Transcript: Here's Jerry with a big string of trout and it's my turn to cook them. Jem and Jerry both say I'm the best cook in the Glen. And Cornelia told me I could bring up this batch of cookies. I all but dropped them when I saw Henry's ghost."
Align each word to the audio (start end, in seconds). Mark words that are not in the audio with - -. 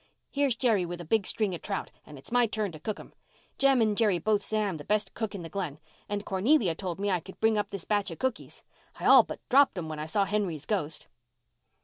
Here's 0.31 0.55
Jerry 0.55 0.83
with 0.83 0.99
a 0.99 1.05
big 1.05 1.27
string 1.27 1.53
of 1.53 1.61
trout 1.61 1.91
and 2.07 2.17
it's 2.17 2.31
my 2.31 2.47
turn 2.47 2.71
to 2.71 2.79
cook 2.79 2.97
them. 2.97 3.13
Jem 3.59 3.81
and 3.81 3.95
Jerry 3.95 4.17
both 4.17 4.41
say 4.41 4.63
I'm 4.63 4.77
the 4.77 4.83
best 4.83 5.13
cook 5.13 5.35
in 5.35 5.43
the 5.43 5.47
Glen. 5.49 5.77
And 6.09 6.25
Cornelia 6.25 6.73
told 6.73 6.99
me 6.99 7.11
I 7.11 7.19
could 7.19 7.39
bring 7.39 7.55
up 7.55 7.69
this 7.69 7.85
batch 7.85 8.09
of 8.09 8.17
cookies. 8.17 8.63
I 8.99 9.05
all 9.05 9.21
but 9.21 9.47
dropped 9.47 9.75
them 9.75 9.89
when 9.89 9.99
I 9.99 10.07
saw 10.07 10.25
Henry's 10.25 10.65
ghost." 10.65 11.05